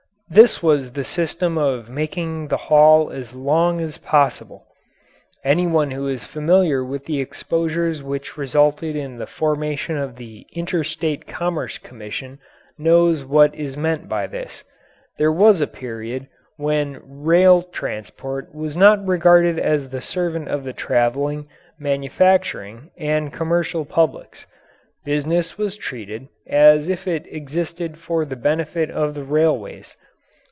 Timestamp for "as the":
19.59-19.99